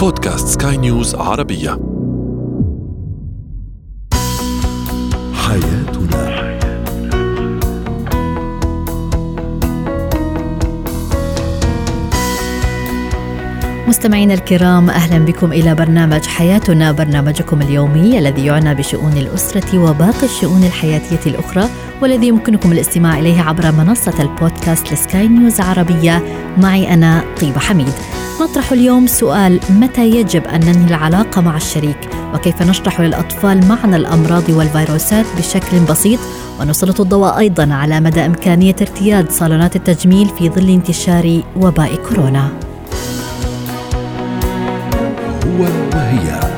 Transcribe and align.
بودكاست 0.00 0.62
سكاي 0.62 0.76
نيوز 0.76 1.14
عربية. 1.14 1.70
حياتنا. 5.34 6.50
مستمعينا 13.88 14.34
الكرام 14.34 14.90
أهلا 14.90 15.18
بكم 15.24 15.52
إلى 15.52 15.74
برنامج 15.74 16.26
حياتنا 16.26 16.92
برنامجكم 16.92 17.62
اليومي 17.62 18.18
الذي 18.18 18.46
يعنى 18.46 18.74
بشؤون 18.74 19.12
الأسرة 19.12 19.78
وباقي 19.78 20.24
الشؤون 20.24 20.64
الحياتية 20.64 21.30
الأخرى 21.30 21.68
والذي 22.02 22.28
يمكنكم 22.28 22.72
الاستماع 22.72 23.18
إليه 23.18 23.42
عبر 23.42 23.72
منصة 23.72 24.22
البودكاست 24.22 24.92
لسكاي 24.92 25.28
نيوز 25.28 25.60
عربية. 25.60 26.22
معي 26.58 26.94
أنا 26.94 27.24
طيبة 27.40 27.58
حميد. 27.58 28.19
نطرح 28.40 28.72
اليوم 28.72 29.06
سؤال 29.06 29.60
متى 29.70 30.10
يجب 30.10 30.44
أن 30.44 30.60
ننهي 30.60 30.88
العلاقة 30.88 31.40
مع 31.40 31.56
الشريك 31.56 32.08
وكيف 32.34 32.62
نشرح 32.62 33.00
للأطفال 33.00 33.68
معنى 33.68 33.96
الأمراض 33.96 34.50
والفيروسات 34.50 35.26
بشكل 35.38 35.78
بسيط 35.90 36.20
ونسلط 36.60 37.00
الضوء 37.00 37.38
أيضا 37.38 37.74
على 37.74 38.00
مدى 38.00 38.26
إمكانية 38.26 38.76
ارتياد 38.80 39.30
صالونات 39.30 39.76
التجميل 39.76 40.28
في 40.28 40.48
ظل 40.48 40.68
انتشار 40.70 41.42
وباء 41.56 41.94
كورونا. 41.94 42.48
هو 45.46 45.62
وهي 45.94 46.49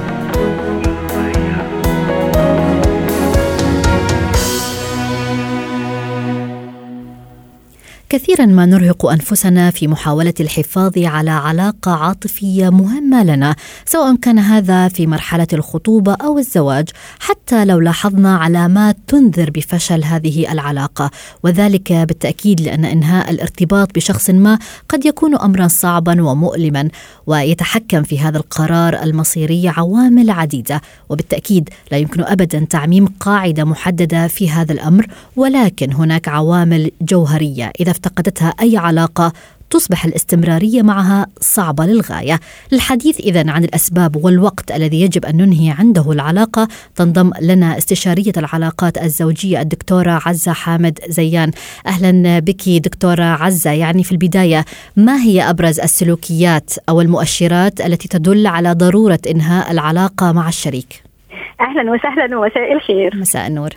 كثيرا 8.13 8.47
ما 8.47 8.67
نرهق 8.67 9.07
أنفسنا 9.07 9.71
في 9.71 9.89
محاولة 9.89 10.35
الحفاظ 10.41 10.99
على 10.99 11.31
علاقة 11.31 11.93
عاطفية 11.93 12.69
مهمة 12.69 13.23
لنا 13.25 13.57
سواء 13.85 14.17
كان 14.17 14.39
هذا 14.39 14.89
في 14.89 15.07
مرحلة 15.07 15.47
الخطوبة 15.53 16.15
أو 16.15 16.39
الزواج 16.39 16.89
حتى 17.21 17.65
لو 17.65 17.81
لاحظنا 17.81 18.37
علامات 18.37 18.97
تنذر 19.07 19.51
بفشل 19.51 20.05
هذه 20.05 20.53
العلاقة. 20.53 21.11
وذلك 21.43 21.93
بالتأكيد 21.93 22.61
لأن 22.61 22.85
إنهاء 22.85 23.31
الارتباط 23.31 23.95
بشخص 23.95 24.31
ما 24.31 24.59
قد 24.89 25.07
يكون 25.07 25.35
امرا 25.35 25.69
صعبا 25.69 26.23
ومؤلما 26.23 26.89
ويتحكم 27.27 28.03
في 28.03 28.21
هذا 28.21 28.39
القرار 28.39 29.03
المصيري 29.03 29.69
عوامل 29.69 30.31
عديدة. 30.31 30.81
وبالتأكيد 31.09 31.69
لا 31.93 31.99
يمكن 31.99 32.23
ابدا 32.25 32.67
تعميم 32.71 33.07
قاعدة 33.07 33.65
محددة 33.65 34.29
في 34.29 34.51
هذا 34.51 34.73
الأمر 34.73 35.07
ولكن 35.37 35.93
هناك 35.93 36.29
عوامل 36.29 36.91
جوهرية. 37.03 37.73
إذا 37.81 37.93
افتقدتها 38.07 38.55
أي 38.63 38.77
علاقة 38.77 39.33
تصبح 39.71 40.05
الاستمرارية 40.05 40.83
معها 40.83 41.27
صعبة 41.41 41.87
للغاية. 41.87 42.41
للحديث 42.73 43.21
اذا 43.21 43.51
عن 43.51 43.65
الأسباب 43.65 44.25
والوقت 44.25 44.71
الذي 44.71 45.01
يجب 45.01 45.25
أن 45.25 45.37
ننهي 45.37 45.71
عنده 45.79 46.13
العلاقة 46.13 46.69
تنضم 46.97 47.31
لنا 47.41 47.79
استشارية 47.79 48.33
العلاقات 48.37 48.99
الزوجية 48.99 49.61
الدكتورة 49.61 50.21
عزة 50.27 50.53
حامد 50.53 50.99
زيان. 51.09 51.51
أهلا 51.87 52.39
بك 52.39 52.69
دكتورة 52.69 53.25
عزة، 53.25 53.71
يعني 53.71 54.05
في 54.05 54.13
البداية 54.13 54.65
ما 54.97 55.17
هي 55.23 55.51
أبرز 55.51 55.81
السلوكيات 55.81 56.71
أو 56.89 57.01
المؤشرات 57.01 57.81
التي 57.81 58.09
تدل 58.09 58.47
على 58.47 58.73
ضرورة 58.73 59.21
إنهاء 59.31 59.71
العلاقة 59.73 60.33
مع 60.33 60.49
الشريك؟ 60.49 61.03
أهلا 61.61 61.91
وسهلا 61.91 62.39
ومساء 62.39 62.73
الخير 62.73 63.17
مساء 63.17 63.47
النور. 63.47 63.71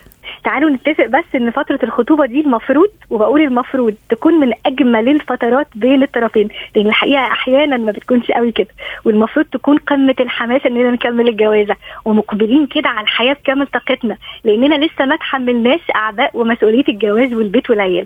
تعالوا 0.45 0.69
نتفق 0.69 1.05
بس 1.05 1.23
إن 1.35 1.51
فترة 1.51 1.79
الخطوبة 1.83 2.25
دي 2.25 2.41
المفروض 2.41 2.89
وبقول 3.09 3.41
المفروض 3.41 3.95
تكون 4.09 4.33
من 4.33 4.53
أجمل 4.65 5.09
الفترات 5.09 5.67
بين 5.75 6.03
الطرفين 6.03 6.47
لأن 6.75 6.87
الحقيقة 6.87 7.21
أحيانا 7.21 7.77
ما 7.77 7.91
بتكونش 7.91 8.31
قوي 8.31 8.52
كده 8.52 8.67
والمفروض 9.05 9.45
تكون 9.45 9.77
قمة 9.77 10.15
الحماس 10.19 10.65
اننا 10.65 10.91
نكمل 10.91 11.27
الجوازة 11.27 11.75
ومقبلين 12.05 12.67
كده 12.67 12.89
على 12.89 13.03
الحياة 13.03 13.33
بكامل 13.33 13.67
طاقتنا 13.67 14.17
لأننا 14.43 14.85
لسه 14.85 15.05
ما 15.05 15.15
تحملناش 15.15 15.79
أعباء 15.95 16.31
ومسؤولية 16.33 16.83
الجواز 16.89 17.33
والبيت 17.33 17.70
والعيال. 17.70 18.05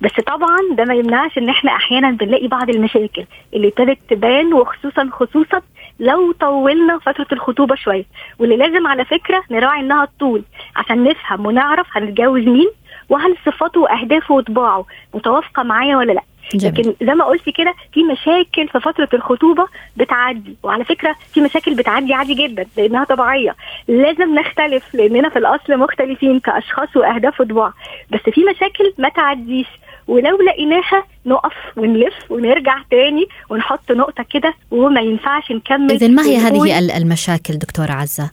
بس 0.00 0.12
طبعا 0.26 0.58
ده 0.72 0.84
ما 0.84 0.94
يمنعش 0.94 1.38
إن 1.38 1.48
إحنا 1.48 1.70
أحيانا 1.72 2.10
بنلاقي 2.10 2.48
بعض 2.48 2.70
المشاكل 2.70 3.24
اللي 3.54 3.68
ابتدت 3.68 3.98
تبان 4.10 4.54
وخصوصا 4.54 5.08
خصوصا 5.12 5.60
لو 6.00 6.32
طولنا 6.32 6.98
فترة 6.98 7.26
الخطوبة 7.32 7.74
شوية 7.74 8.04
واللي 8.38 8.56
لازم 8.56 8.86
على 8.86 9.04
فكرة 9.04 9.42
نراعي 9.50 9.80
إنها 9.80 10.04
تطول 10.04 10.42
عشان 10.76 11.04
نفهم 11.04 11.46
ونعرف 11.46 11.86
هنتجوز 11.92 12.42
مين 12.42 12.68
وهل 13.08 13.36
صفاته 13.46 13.80
وأهدافه 13.80 14.34
وطباعه 14.34 14.86
متوافقة 15.14 15.62
معايا 15.62 15.96
ولا 15.96 16.12
لأ. 16.12 16.22
جميل. 16.54 16.74
لكن 16.80 17.06
زي 17.06 17.14
ما 17.14 17.24
قلت 17.24 17.50
كده 17.50 17.74
في 17.92 18.04
مشاكل 18.04 18.68
في 18.68 18.80
فترة 18.80 19.08
الخطوبة 19.14 19.66
بتعدي 19.96 20.56
وعلى 20.62 20.84
فكرة 20.84 21.16
في 21.34 21.40
مشاكل 21.40 21.74
بتعدي 21.74 22.14
عادي 22.14 22.34
جدا 22.34 22.66
لأنها 22.76 23.04
طبيعية. 23.04 23.56
لازم 23.88 24.34
نختلف 24.34 24.94
لأننا 24.94 25.28
في 25.28 25.38
الأصل 25.38 25.76
مختلفين 25.78 26.40
كأشخاص 26.40 26.96
وأهداف 26.96 27.40
وطباع 27.40 27.72
بس 28.10 28.20
في 28.20 28.44
مشاكل 28.44 28.92
ما 28.98 29.08
تعديش. 29.08 29.66
ولو 30.08 30.38
لقيناها 30.42 31.04
نقف 31.26 31.52
ونلف 31.76 32.14
ونرجع 32.30 32.76
تاني 32.90 33.26
ونحط 33.50 33.92
نقطة 33.92 34.24
كده 34.30 34.54
وما 34.70 35.00
ينفعش 35.00 35.52
نكمل 35.52 35.90
اذا 35.92 36.08
ما 36.08 36.22
هي 36.26 36.36
هذه 36.36 36.78
ال- 36.78 36.90
المشاكل 36.90 37.54
دكتورة 37.54 37.92
عزة؟ 37.92 38.30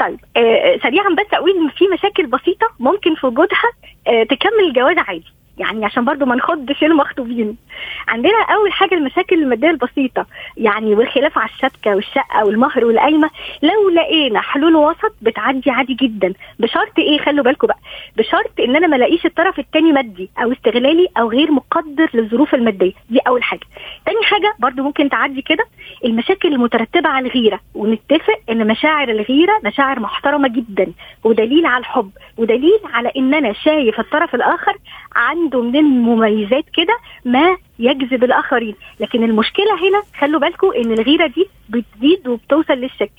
طيب 0.00 0.18
آه 0.36 0.78
سريعا 0.82 1.08
بس 1.14 1.26
أقول 1.34 1.50
إن 1.50 1.68
في 1.68 1.84
مشاكل 1.94 2.26
بسيطة 2.26 2.66
ممكن 2.80 3.14
في 3.14 3.26
وجودها 3.26 3.70
آه 4.06 4.22
تكمل 4.22 4.64
الجواز 4.68 4.96
عادي 4.98 5.24
يعني 5.58 5.84
عشان 5.84 6.04
برضو 6.04 6.24
ما 6.24 6.34
نخضش 6.36 6.82
المخطوبين 6.82 7.56
عندنا 8.08 8.42
أول 8.54 8.72
حاجة 8.72 8.94
المشاكل 8.94 9.42
المادية 9.42 9.70
البسيطة 9.70 10.26
يعني 10.56 10.94
والخلاف 10.94 11.38
على 11.38 11.48
الشبكة 11.50 11.94
والشقة 11.94 12.44
والمهر 12.44 12.84
والقايمة. 12.84 13.30
لو 13.62 13.88
لقينا 13.90 14.40
حلول 14.40 14.76
وسط 14.76 15.14
بتعدي 15.22 15.70
عادي 15.70 15.94
جدا. 15.94 16.34
بشرط 16.58 16.98
إيه؟ 16.98 17.18
خلوا 17.18 17.44
بالكم 17.44 17.66
بقى. 17.66 17.78
بشرط 18.16 18.50
إن 18.60 18.76
أنا 18.76 18.86
ما 18.86 18.96
ألاقيش 18.96 19.26
الطرف 19.26 19.58
الثاني 19.58 19.92
مادي 19.92 20.30
أو 20.42 20.52
استغلالي 20.52 21.08
أو 21.18 21.30
غير 21.30 21.52
مقدر 21.52 22.10
للظروف 22.14 22.54
المادية. 22.54 22.92
دي 23.10 23.18
أول 23.18 23.42
حاجة. 23.42 23.66
تاني 24.06 24.22
حاجة 24.24 24.54
برضو 24.58 24.82
ممكن 24.82 25.08
تعدي 25.08 25.42
كده 25.42 25.64
المشاكل 26.04 26.48
المترتبة 26.54 27.08
على 27.08 27.26
الغيرة. 27.28 27.60
ونتفق 27.74 28.38
إن 28.50 28.66
مشاعر 28.66 29.08
الغيرة 29.08 29.60
مشاعر 29.64 30.00
محترمة 30.00 30.48
جدا. 30.48 30.92
ودليل 31.24 31.66
على 31.66 31.80
الحب. 31.80 32.10
ودليل 32.36 32.78
على 32.84 33.12
إن 33.16 33.34
أنا 33.34 33.52
شايف 33.52 34.00
الطرف 34.00 34.34
الآخر 34.34 34.76
عنده 35.16 35.62
من 35.62 35.76
المميزات 35.76 36.64
كده 36.76 36.96
ما 37.24 37.56
يجذب 37.78 38.24
الآخرين. 38.24 38.74
لكن 39.00 39.24
المشكلة 39.24 39.88
هنا 39.88 40.02
خلوا 40.18 40.40
بالكم 40.40 40.72
إن 40.76 40.92
الغيرة 40.92 41.26
دي 41.26 41.48
بتزيد 41.68 42.28
وبتوصل 42.28 42.74
للشك. 42.74 43.12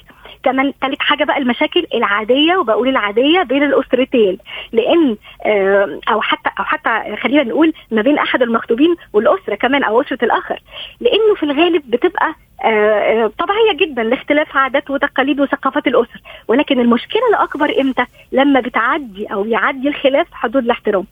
كمان 0.43 0.73
ثالث 0.81 0.99
حاجة 0.99 1.23
بقى 1.23 1.37
المشاكل 1.37 1.87
العادية 1.93 2.55
وبقول 2.57 2.87
العادية 2.87 3.43
بين 3.43 3.63
الأسرتين 3.63 4.37
لأن 4.71 5.17
آه، 5.45 5.99
أو 6.11 6.21
حتى 6.21 6.49
أو 6.59 6.63
حتى 6.63 7.15
خلينا 7.15 7.43
نقول 7.43 7.73
ما 7.91 8.01
بين 8.01 8.17
أحد 8.17 8.41
المخطوبين 8.41 8.95
والأسرة 9.13 9.55
كمان 9.55 9.83
أو 9.83 10.01
أسرة 10.01 10.19
الآخر. 10.23 10.59
لأنه 11.01 11.35
في 11.35 11.43
الغالب 11.43 11.83
بتبقى 11.91 12.35
آه، 12.63 12.67
آه، 12.67 13.31
طبيعية 13.37 13.73
جدا 13.75 14.03
لاختلاف 14.03 14.57
عادات 14.57 14.89
وتقاليد 14.89 15.39
وثقافات 15.39 15.87
الأسر. 15.87 16.21
ولكن 16.47 16.79
المشكلة 16.79 17.21
الأكبر 17.29 17.81
إمتى؟ 17.81 18.05
لما 18.31 18.59
بتعدي 18.59 19.25
أو 19.25 19.45
يعدي 19.45 19.87
الخلاف 19.87 20.27
حدود 20.31 20.63
الاحترام. 20.63 21.03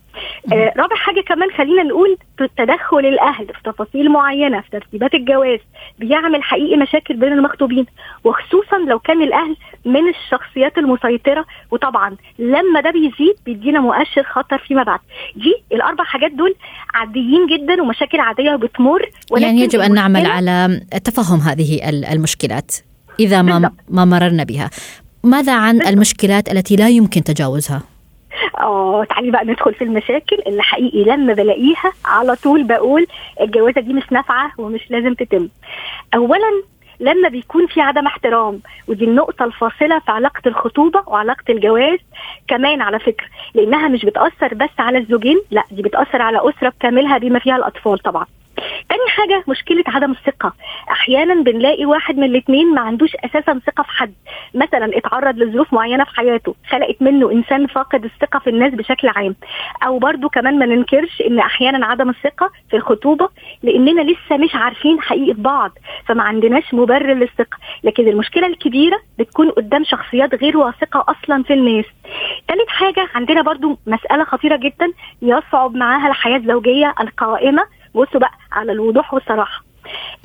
رابع 0.53 0.95
حاجة 0.95 1.21
كمان 1.21 1.51
خلينا 1.51 1.83
نقول 1.83 2.17
تدخل 2.57 2.99
الأهل 2.99 3.47
في 3.47 3.63
تفاصيل 3.63 4.09
معينة 4.11 4.61
في 4.61 4.69
ترتيبات 4.71 5.13
الجواز 5.13 5.59
بيعمل 5.99 6.43
حقيقي 6.43 6.77
مشاكل 6.77 7.15
بين 7.15 7.33
المخطوبين. 7.33 7.85
وخصوصا 8.23 8.77
لو 8.77 8.99
كان 9.07 9.21
الأهل 9.21 9.55
من 9.85 10.09
الشخصيات 10.09 10.77
المسيطرة 10.77 11.45
وطبعا 11.71 12.15
لما 12.39 12.81
ده 12.81 12.91
بيزيد 12.91 13.35
بيدينا 13.45 13.79
مؤشر 13.79 14.23
خطر 14.23 14.57
فيما 14.57 14.83
بعد 14.83 14.99
دي 15.35 15.53
الأربع 15.71 16.03
حاجات 16.03 16.31
دول 16.31 16.55
عاديين 16.93 17.47
جدا 17.47 17.81
ومشاكل 17.81 18.19
عادية 18.19 18.51
وبتمر 18.53 19.09
ولكن 19.31 19.45
يعني 19.45 19.61
يجب 19.61 19.79
أن 19.79 19.93
نعمل 19.93 20.25
على 20.25 20.81
تفهم 21.03 21.39
هذه 21.39 21.89
ال- 21.89 22.05
المشكلات 22.05 22.75
إذا 23.19 23.41
ما 23.41 23.53
بالضبط. 23.59 23.73
ما 23.89 24.05
مررنا 24.05 24.43
بها. 24.43 24.69
ماذا 25.23 25.53
عن 25.55 25.73
بالضبط. 25.77 25.87
المشكلات 25.93 26.51
التي 26.51 26.75
لا 26.75 26.89
يمكن 26.89 27.23
تجاوزها؟ 27.23 27.81
آه 28.59 29.03
تعالي 29.09 29.31
بقى 29.31 29.45
ندخل 29.45 29.73
في 29.73 29.83
المشاكل 29.83 30.37
اللي 30.47 30.61
حقيقي 30.63 31.03
لما 31.03 31.33
بلاقيها 31.33 31.91
على 32.05 32.35
طول 32.35 32.63
بقول 32.63 33.07
الجوازة 33.41 33.81
دي 33.81 33.93
مش 33.93 34.03
نافعة 34.11 34.51
ومش 34.57 34.81
لازم 34.91 35.13
تتم. 35.13 35.47
اولا 36.15 36.63
لما 36.99 37.29
بيكون 37.29 37.67
في 37.67 37.81
عدم 37.81 38.05
احترام. 38.07 38.59
ودي 38.87 39.05
النقطة 39.05 39.45
الفاصلة 39.45 39.99
في 39.99 40.11
علاقة 40.11 40.41
الخطوبة 40.45 41.03
وعلاقة 41.07 41.43
الجواز 41.49 41.99
كمان 42.47 42.81
على 42.81 42.99
فكرة. 42.99 43.27
لأنها 43.53 43.87
مش 43.87 44.05
بتأثر 44.05 44.53
بس 44.53 44.69
على 44.79 44.97
الزوجين 44.97 45.41
لا 45.51 45.63
دي 45.71 45.81
بتأثر 45.81 46.21
على 46.21 46.39
أسرة 46.49 46.69
بكاملها 46.69 47.17
بما 47.17 47.39
فيها 47.39 47.55
الأطفال 47.55 47.99
طبعا. 47.99 48.25
تاني 48.89 49.09
حاجة 49.09 49.43
مشكلة 49.47 49.83
عدم 49.87 50.11
الثقة. 50.11 50.53
أحيانا 50.91 51.43
بنلاقي 51.43 51.85
واحد 51.85 52.17
من 52.17 52.23
الاثنين 52.23 52.73
ما 52.73 52.81
عندوش 52.81 53.15
أساسا 53.15 53.59
ثقة 53.65 53.83
في 53.83 53.91
حد. 53.91 54.13
مثلا 54.53 54.97
اتعرض 54.97 55.37
لظروف 55.37 55.73
معينة 55.73 56.03
في 56.03 56.15
حياته 56.15 56.55
خلقت 56.69 57.01
منه 57.01 57.31
إنسان 57.31 57.67
فاقد 57.67 58.03
الثقة 58.03 58.39
في 58.39 58.49
الناس 58.49 58.73
بشكل 58.73 59.07
عام. 59.07 59.35
أو 59.85 59.99
برضو 59.99 60.29
كمان 60.29 60.59
ما 60.59 60.65
ننكرش 60.65 61.21
إن 61.21 61.39
أحيانا 61.39 61.85
عدم 61.85 62.09
الثقة 62.09 62.51
في 62.69 62.75
الخطوبة 62.77 63.29
لأننا 63.63 64.01
لسه 64.01 64.37
مش 64.37 64.55
عارفين 64.55 65.01
حقيقة 65.01 65.35
بعض 65.37 65.71
فما 66.05 66.23
عندناش 66.23 66.73
مبرر 66.73 67.13
للثقة. 67.13 67.57
لكن 67.83 68.07
المشكلة 68.07 68.47
الكبيرة 68.47 68.99
بتكون 69.19 69.49
قدام 69.49 69.83
شخصيات 69.83 70.35
غير 70.35 70.57
واثقة 70.57 71.05
أصلا 71.07 71.43
في 71.43 71.53
الناس. 71.53 71.85
ثالث 72.47 72.67
حاجة 72.67 73.07
عندنا 73.15 73.41
برضو 73.41 73.79
مسألة 73.87 74.23
خطيرة 74.23 74.55
جدا 74.55 74.91
يصعب 75.21 75.75
معاها 75.75 76.07
الحياة 76.07 76.37
الزوجية 76.37 76.95
القائمة. 77.01 77.76
بصوا 77.97 78.19
بقى 78.19 78.31
على 78.51 78.71
الوضوح 78.71 79.13
والصراحة. 79.13 79.63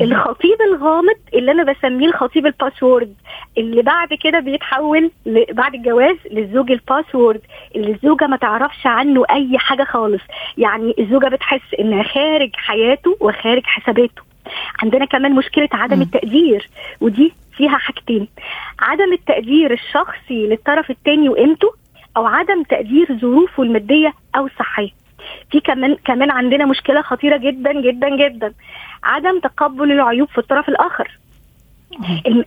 الخطيب 0.01 0.57
الغامض 0.63 1.17
اللي 1.35 1.53
أنا 1.53 1.73
بسميه 1.73 2.09
الخطيب 2.09 2.47
ال 2.47 2.54
password 2.54 3.15
اللي 3.59 3.83
بعد 3.83 4.09
كده 4.23 4.41
بيتحول 4.41 5.11
بعد 5.53 5.75
الجواز 5.75 6.17
للزوج 6.31 6.71
ال 6.71 6.79
password 6.79 7.41
اللي 7.77 7.91
الزوجة 7.93 8.27
ما 8.27 8.37
تعرفش 8.37 8.87
عنه 8.87 9.25
أي 9.31 9.59
حاجة 9.59 9.85
خالص. 9.85 10.23
يعني 10.59 10.95
الزوجة 10.99 11.29
بتحس 11.29 11.75
إنها 11.81 12.03
خارج 12.03 12.51
حياته 12.57 13.17
وخارج 13.21 13.63
حساباته. 13.65 14.23
عندنا 14.83 15.05
كمان 15.05 15.33
مشكلة 15.35 15.69
عدم 15.73 15.99
م. 15.99 16.03
التقدير 16.03 16.69
ودي 17.01 17.33
فيها 17.57 17.79
حاجتين. 17.79 18.29
عدم 18.81 19.13
التقدير 19.13 19.73
الشخصي 19.73 20.47
للطرف 20.47 20.91
الثاني 20.91 21.29
وقيمته 21.29 21.69
أو 22.17 22.27
عدم 22.27 22.63
تقدير 22.63 23.07
ظروفه 23.21 23.63
المادية 23.63 24.13
أو 24.37 24.47
الصحية. 24.47 25.02
في 25.51 25.61
كمان 25.61 25.97
كمان 26.05 26.31
عندنا 26.31 26.65
مشكلة 26.67 27.03
خطيرة 27.03 27.37
جدا 27.37 27.73
جدا 27.73 28.17
جدا. 28.17 28.55
عدم 29.05 29.41
تقبل 29.41 29.93
العيوب 29.93 30.29
في 30.29 30.39
الطرف 30.39 30.69
الآخر. 30.69 31.19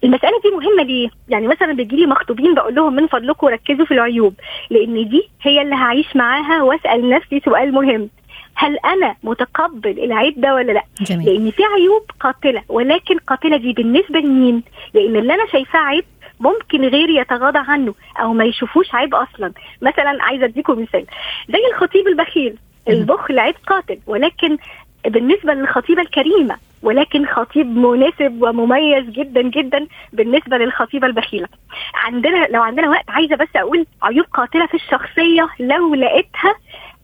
المسألة 0.03 0.39
دي 0.43 0.49
مهمة 0.51 0.83
ليه؟ 0.83 1.09
يعني 1.29 1.47
مثلا 1.47 1.73
بيجي 1.73 1.95
لي 1.95 2.05
مخطوبين 2.05 2.53
بقول 2.55 2.75
لهم 2.75 2.95
من 2.95 3.07
فضلكم 3.07 3.47
ركزوا 3.47 3.85
في 3.85 3.93
العيوب 3.93 4.33
لأن 4.69 5.09
دي 5.09 5.29
هي 5.41 5.61
اللي 5.61 5.75
هعيش 5.75 6.15
معاها 6.15 6.63
وأسأل 6.63 7.09
نفسي 7.09 7.41
سؤال 7.45 7.71
مهم. 7.71 8.09
هل 8.55 8.77
أنا 8.85 9.15
متقبل 9.23 9.99
العيب 10.03 10.41
ده 10.41 10.53
ولا 10.55 10.71
لأ؟ 10.71 10.83
جميل. 11.01 11.25
لأن 11.25 11.51
في 11.51 11.63
عيوب 11.63 12.03
قاتلة 12.19 12.63
ولكن 12.69 13.17
قاتلة 13.17 13.57
دي 13.57 13.73
بالنسبة 13.73 14.19
لمين؟ 14.19 14.63
لأن 14.93 15.15
اللي 15.15 15.33
أنا 15.33 15.45
شايفاه 15.51 15.79
عيب 15.79 16.05
ممكن 16.39 16.81
غيري 16.81 17.15
يتغاضى 17.15 17.59
عنه 17.67 17.93
أو 18.19 18.33
ما 18.33 18.45
يشوفوش 18.45 18.95
عيب 18.95 19.15
أصلا. 19.15 19.51
مثلا 19.81 20.23
عايزة 20.23 20.45
أديكم 20.45 20.81
مثال. 20.81 21.05
زي 21.49 21.59
الخطيب 21.73 22.07
البخيل. 22.07 22.55
البخل 22.89 23.39
عيب 23.39 23.55
قاتل 23.67 23.99
ولكن 24.07 24.57
بالنسبة 25.05 25.53
للخطيبة 25.53 26.01
الكريمة 26.01 26.57
ولكن 26.83 27.25
خطيب 27.25 27.77
مناسب 27.77 28.41
ومميز 28.41 29.05
جدا 29.09 29.41
جدا 29.41 29.87
بالنسبة 30.13 30.57
للخطيبة 30.57 31.07
البخيلة. 31.07 31.47
عندنا 31.93 32.47
لو 32.47 32.61
عندنا 32.61 32.89
وقت 32.89 33.09
عايزة 33.09 33.35
بس 33.35 33.47
أقول 33.55 33.85
عيوب 34.03 34.25
قاتلة 34.33 34.65
في 34.65 34.73
الشخصية 34.73 35.49
لو 35.59 35.95
لقيتها 35.95 36.55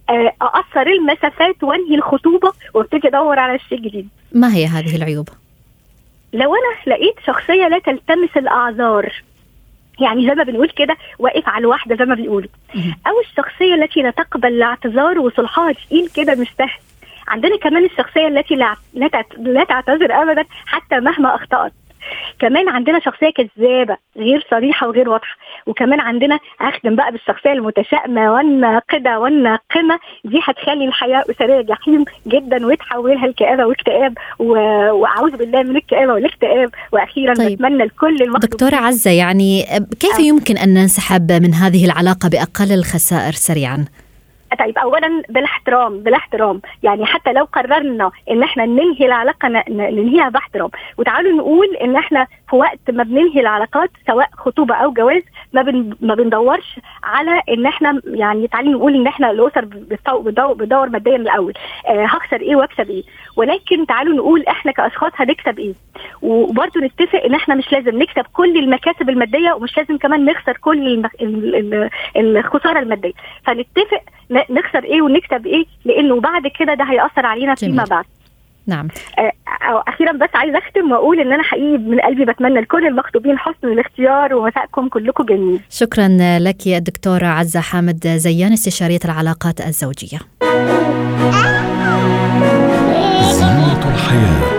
آه، 0.09 0.33
أقصر 0.41 0.87
المسافات 0.87 1.63
وأنهي 1.63 1.95
الخطوبة 1.95 2.51
وابتدي 2.73 3.07
أدور 3.07 3.39
على 3.39 3.59
شيء 3.59 3.79
جديد. 3.79 4.09
ما 4.31 4.55
هي 4.55 4.65
هذه 4.65 4.95
العيوب؟ 4.95 5.29
لو 6.33 6.55
أنا 6.55 6.93
لقيت 6.95 7.15
شخصية 7.27 7.67
لا 7.67 7.79
تلتمس 7.79 8.37
الأعذار 8.37 9.13
يعني 10.01 10.27
زي 10.27 10.36
ما 10.36 10.44
بنقول 10.44 10.69
كده 10.69 10.98
واقف 11.19 11.50
على 11.50 11.62
الواحدة 11.62 11.95
زي 11.95 12.06
ما 12.06 12.15
بيقولوا. 12.15 12.50
أو 13.07 13.19
الشخصية 13.19 13.75
التي 13.75 14.01
لا 14.01 14.12
تقبل 14.12 14.48
الاعتذار 14.48 15.19
وصلحها 15.19 15.71
تقيل 15.71 16.09
كده 16.15 16.36
مش 16.36 16.48
سهل. 16.57 16.80
عندنا 17.27 17.57
كمان 17.57 17.86
الشخصية 17.86 18.27
التي 18.27 18.56
لا 18.56 18.75
لا 19.38 19.63
تعتذر 19.63 20.21
ابدا 20.21 20.45
حتى 20.65 21.00
مهما 21.00 21.36
أخطأت. 21.36 21.74
كمان 22.39 22.69
عندنا 22.69 22.99
شخصية 22.99 23.29
كذابة 23.29 23.97
غير 24.17 24.47
صريحة 24.51 24.87
وغير 24.87 25.09
واضحة 25.09 25.35
وكمان 25.67 25.99
عندنا 25.99 26.39
اخدم 26.61 26.95
بقى 26.95 27.11
بالشخصية 27.11 27.51
المتشائمة 27.51 28.33
والناقدة 28.33 29.19
والناقمة 29.19 29.99
دي 30.25 30.39
هتخلي 30.43 30.85
الحياة 30.85 31.23
أسرية 31.29 31.61
جحيم 31.61 32.05
جدا 32.27 32.65
وتحولها 32.67 33.27
لكآبة 33.27 33.65
واكتئاب 33.65 34.17
وأعوذ 34.39 35.37
بالله 35.37 35.63
من 35.63 35.75
الكآبة 35.75 36.13
والاكتئاب 36.13 36.69
وأخيرا 36.91 37.33
طيب. 37.33 37.51
بتمنى 37.57 37.83
لكل 37.85 38.21
المخطوبين 38.21 38.49
دكتورة 38.49 38.75
عزة 38.75 39.11
يعني 39.11 39.63
كيف 39.99 40.19
أه. 40.19 40.21
يمكن 40.21 40.57
أن 40.57 40.73
ننسحب 40.73 41.31
من 41.31 41.53
هذه 41.53 41.85
العلاقة 41.85 42.29
بأقل 42.29 42.71
الخسائر 42.71 43.31
سريعا؟ 43.31 43.85
طيب 44.59 44.77
اولا 44.77 45.24
بالاحترام 45.30 46.00
بالاحترام 46.03 46.62
يعني 46.83 47.06
حتى 47.06 47.33
لو 47.33 47.44
قررنا 47.44 48.12
إن 48.31 48.44
إحنا 48.44 48.65
ننهي 48.65 49.06
العلاقة 49.06 49.48
ننهيها 49.69 50.30
باحترام. 50.30 50.69
وتعالوا 50.98 51.31
نقول 51.38 51.75
إن 51.75 51.95
إحنا 51.95 52.27
في 52.50 52.56
وقت 52.56 52.80
ما 52.92 53.03
بننهي 53.03 53.39
العلاقات 53.39 53.89
سواء 54.07 54.30
خطوبة 54.38 54.75
أو 54.75 54.92
جواز 54.94 55.21
ما 55.53 55.62
بن 55.62 55.95
ما 56.01 56.15
بندورش 56.15 56.80
على 57.03 57.42
إن 57.50 57.65
إحنا 57.65 58.01
يعني 58.06 58.48
تعالوا 58.48 58.74
نقول 58.74 58.95
إن 58.95 59.07
إحنا 59.07 59.31
الأسر 59.31 59.65
بتدور 59.65 60.89
ماديا 60.89 61.15
الأول. 61.15 61.53
آه 61.88 62.06
هخسر 62.06 62.42
إيه 62.42 62.56
وأكسب 62.56 62.89
إيه؟ 62.89 63.03
ولكن 63.38 63.86
تعالوا 63.86 64.13
نقول 64.15 64.44
إحنا 64.48 64.71
كأشخاص 64.71 65.12
هنكسب 65.15 65.59
إيه؟ 65.59 65.74
وبرضه 66.21 66.81
نتفق 66.81 67.24
إن 67.25 67.33
إحنا 67.33 67.56
مش 67.56 67.71
لازم 67.71 68.00
نكسب 68.01 68.25
كل 68.33 68.57
المكاسب 68.57 69.09
المادية 69.09 69.51
ومش 69.53 69.77
لازم 69.77 69.98
كمان 69.98 70.25
نخسر 70.25 70.57
كل 70.57 71.03
الخسارة 72.15 72.80
المادية. 72.80 73.13
فنتفق 73.45 74.01
نخسر 74.31 74.83
إيه 74.83 75.01
ونكسب 75.01 75.45
إيه 75.47 75.65
لأنه 75.85 76.19
بعد 76.19 76.47
كده 76.59 76.73
ده 76.73 76.83
هيأثر 76.83 77.25
علينا 77.25 77.55
فيما 77.55 77.83
بعد. 77.83 78.05
نعم. 78.67 78.87
آه 79.19 79.31
أخيرا 79.87 80.11
بس 80.11 80.29
عايزه 80.35 80.57
أختم 80.57 80.91
وأقول 80.91 81.19
إن 81.19 81.33
أنا 81.33 81.43
حقيقي 81.43 81.77
من 81.77 81.99
قلبي 81.99 82.25
بتمنى 82.25 82.61
لكل 82.61 82.87
المخطوبين 82.87 83.37
حسن 83.37 83.67
الاختيار 83.67 84.35
ومساءكم 84.35 84.87
كلكم 84.89 85.23
جميل. 85.25 85.59
شكرا 85.69 86.07
لك 86.39 86.67
الدكتورة 86.67 87.25
عزة 87.25 87.59
حامد 87.59 88.07
زيان 88.07 88.51
استشارية 88.53 88.99
العلاقات 89.05 89.61
الزوجية. 89.61 90.19
زينة 93.31 93.93
الحياة. 93.93 94.50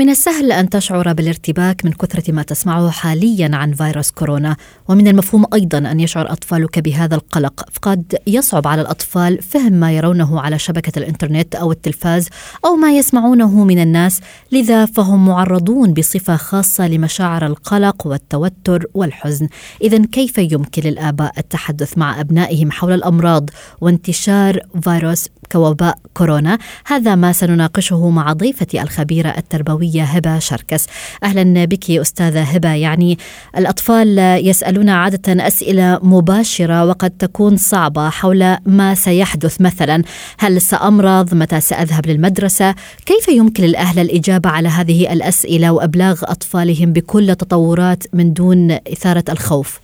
من 0.00 0.10
السهل 0.10 0.52
أن 0.52 0.70
تشعر 0.70 1.12
بالارتباك 1.12 1.84
من 1.84 1.92
كثرة 1.92 2.32
ما 2.32 2.42
تسمعه 2.42 2.90
حاليا 2.90 3.50
عن 3.52 3.72
فيروس 3.72 4.10
كورونا 4.10 4.56
ومن 4.88 5.08
المفهوم 5.08 5.44
أيضا 5.54 5.78
أن 5.78 6.00
يشعر 6.00 6.32
أطفالك 6.32 6.78
بهذا 6.78 7.14
القلق. 7.14 7.68
فقد 7.72 8.16
يصعب 8.26 8.66
على 8.66 8.82
الأطفال 8.82 9.42
فهم 9.42 9.72
ما 9.72 9.92
يرونه 9.92 10.40
على 10.40 10.58
شبكة 10.58 10.98
الإنترنت 10.98 11.54
أو 11.54 11.72
التلفاز 11.72 12.28
أو 12.64 12.76
ما 12.76 12.92
يسمعونه 12.92 13.64
من 13.64 13.82
الناس 13.82 14.20
لذا 14.52 14.86
فهم 14.86 15.26
معرضون 15.26 15.92
بصفة 15.92 16.36
خاصة 16.36 16.88
لمشاعر 16.88 17.46
القلق 17.46 18.06
والتوتر 18.06 18.86
والحزن. 18.94 19.48
اذا 19.82 20.06
كيف 20.06 20.38
يمكن 20.38 20.82
للآباء 20.82 21.32
التحدث 21.38 21.98
مع 21.98 22.20
أبنائهم 22.20 22.70
حول 22.70 22.92
الأمراض 22.92 23.50
وانتشار 23.80 24.60
فيروس 24.82 25.28
كوباء 25.52 25.98
كورونا؟ 26.14 26.58
هذا 26.86 27.14
ما 27.14 27.32
سنناقشه 27.32 28.10
مع 28.10 28.32
ضيفتي 28.32 28.82
الخبيرة 28.82 29.28
التربوية 29.28 29.89
الصحفية 29.90 30.02
هبة 30.02 30.38
شركس. 30.38 30.86
أهلا 31.24 31.64
بك 31.64 31.90
أستاذة 31.90 32.42
هبة. 32.42 32.74
يعني 32.74 33.18
الأطفال 33.58 34.18
يسألون 34.18 34.88
عادة 34.88 35.46
أسئلة 35.46 35.98
مباشرة 36.02 36.84
وقد 36.84 37.10
تكون 37.10 37.56
صعبة 37.56 38.10
حول 38.10 38.56
ما 38.66 38.94
سيحدث. 38.94 39.60
مثلا 39.60 40.02
هل 40.38 40.60
سأمرض؟ 40.60 41.34
متى 41.34 41.60
سأذهب 41.60 42.06
للمدرسة؟ 42.06 42.74
كيف 43.06 43.28
يمكن 43.28 43.64
للأهل 43.64 43.98
الإجابة 43.98 44.50
على 44.50 44.68
هذه 44.68 45.12
الأسئلة 45.12 45.72
وأبلاغ 45.72 46.22
أطفالهم 46.22 46.92
بكل 46.92 47.34
تطورات 47.34 48.04
من 48.12 48.32
دون 48.32 48.70
إثارة 48.70 49.24
الخوف؟ 49.28 49.80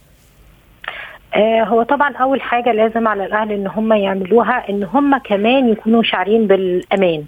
آه 1.34 1.64
هو 1.64 1.82
طبعا 1.82 2.16
أول 2.16 2.40
حاجة 2.40 2.72
لازم 2.72 3.08
على 3.08 3.26
الأهل 3.26 3.52
إن 3.52 3.66
هم 3.66 3.92
يعملوها 3.92 4.70
إن 4.70 4.84
هم 4.84 5.18
كمان 5.18 5.68
يكونوا 5.68 6.02
شاعرين 6.02 6.46
بالأمان. 6.46 7.24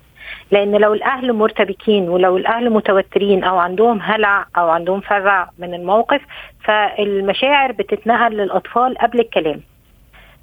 لأن 0.50 0.76
لو 0.76 0.94
الأهل 0.94 1.32
مرتبكين 1.32 2.08
ولو 2.08 2.36
الأهل 2.36 2.70
متوترين 2.70 3.44
أو 3.44 3.58
عندهم 3.58 4.00
هلع 4.02 4.46
أو 4.56 4.68
عندهم 4.68 5.00
فزع 5.00 5.46
من 5.58 5.74
الموقف 5.74 6.20
فالمشاعر 6.64 7.72
بتتنقل 7.72 8.32
للأطفال 8.32 8.98
قبل 8.98 9.20
الكلام. 9.20 9.60